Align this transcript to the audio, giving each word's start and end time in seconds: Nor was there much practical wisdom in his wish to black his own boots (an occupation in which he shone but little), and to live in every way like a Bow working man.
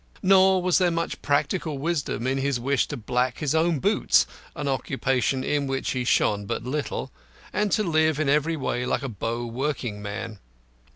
Nor 0.23 0.63
was 0.63 0.79
there 0.79 0.89
much 0.89 1.21
practical 1.21 1.77
wisdom 1.77 2.25
in 2.25 2.39
his 2.39 2.59
wish 2.59 2.87
to 2.87 2.97
black 2.97 3.37
his 3.37 3.53
own 3.53 3.77
boots 3.77 4.25
(an 4.55 4.67
occupation 4.67 5.43
in 5.43 5.67
which 5.67 5.91
he 5.91 6.03
shone 6.03 6.47
but 6.47 6.63
little), 6.63 7.11
and 7.53 7.71
to 7.73 7.83
live 7.83 8.19
in 8.19 8.27
every 8.27 8.57
way 8.57 8.83
like 8.83 9.03
a 9.03 9.09
Bow 9.09 9.45
working 9.45 10.01
man. 10.01 10.39